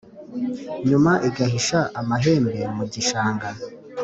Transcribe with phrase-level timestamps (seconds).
[0.73, 3.47] hanyuma igahisha amahembe mu gishanga,